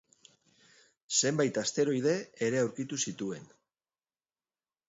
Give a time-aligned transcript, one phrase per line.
[1.19, 2.15] Zenbait asteroide
[2.47, 3.49] ere aurkitu zituen.